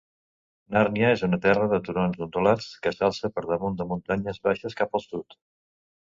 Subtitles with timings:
[0.75, 4.97] Nàrnia és una terra de turons ondulats que s'alça per damunt de muntanyes baixes cap
[5.01, 5.37] al sud.